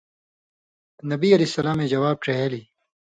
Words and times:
نبی 1.11 1.29
علیہ 1.35 1.51
سلامے 1.55 1.85
سوال 1.85 1.91
جواب 1.93 2.15
ڇِہېلیۡ 2.23 2.65